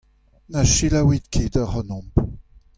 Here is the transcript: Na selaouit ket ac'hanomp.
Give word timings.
Na 0.51 0.61
selaouit 0.73 1.25
ket 1.33 1.55
ac'hanomp. 1.63 2.13